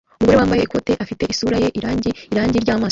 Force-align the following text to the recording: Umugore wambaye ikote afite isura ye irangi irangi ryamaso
Umugore 0.17 0.37
wambaye 0.39 0.61
ikote 0.63 0.91
afite 1.03 1.23
isura 1.33 1.57
ye 1.63 1.67
irangi 1.79 2.09
irangi 2.31 2.57
ryamaso 2.63 2.79